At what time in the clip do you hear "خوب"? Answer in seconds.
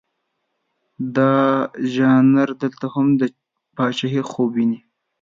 4.31-4.49